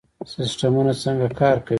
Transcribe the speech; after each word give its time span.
سیستمونه 0.31 0.93
څنګه 1.03 1.27
کار 1.39 1.57
کوي؟ 1.65 1.69